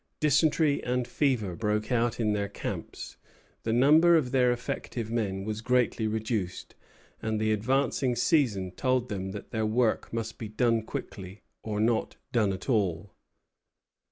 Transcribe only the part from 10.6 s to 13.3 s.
quickly, or not done at all.